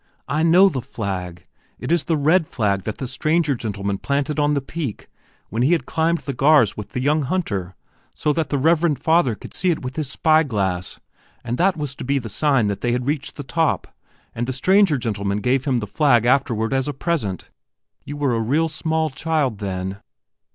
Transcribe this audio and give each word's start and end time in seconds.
I 0.27 0.41
know 0.41 0.67
the 0.67 0.81
flag, 0.81 1.45
it 1.77 1.91
is 1.91 2.05
the 2.05 2.17
red 2.17 2.47
flag 2.47 2.85
that 2.85 2.97
the 2.97 3.07
stranger 3.07 3.53
gentleman 3.53 3.99
planted 3.99 4.39
on 4.39 4.55
the 4.55 4.59
peak, 4.61 5.07
when 5.49 5.61
he 5.61 5.73
had 5.73 5.85
climbed 5.85 6.21
the 6.21 6.33
Gars 6.33 6.75
with 6.75 6.89
the 6.93 6.99
young 6.99 7.21
hunter, 7.21 7.75
so 8.15 8.33
that 8.33 8.49
the 8.49 8.57
reverend 8.57 8.97
father 8.97 9.35
could 9.35 9.53
see 9.53 9.69
it 9.69 9.83
with 9.83 9.97
his 9.97 10.09
spyglass, 10.09 10.99
and 11.43 11.59
that 11.59 11.77
was 11.77 11.93
to 11.97 12.03
be 12.03 12.17
the 12.17 12.29
sign 12.29 12.65
that 12.65 12.81
they 12.81 12.93
had 12.93 13.05
reached 13.05 13.35
the 13.35 13.43
top, 13.43 13.93
and 14.33 14.47
the 14.47 14.53
stranger 14.53 14.97
gentleman 14.97 15.39
gave 15.39 15.65
him 15.65 15.77
the 15.77 15.85
flag 15.85 16.25
afterward 16.25 16.73
as 16.73 16.87
a 16.87 16.93
present. 16.93 17.51
You 18.03 18.17
were 18.17 18.33
a 18.33 18.41
real 18.41 18.69
small 18.69 19.11
child, 19.11 19.59
then." 19.59 20.01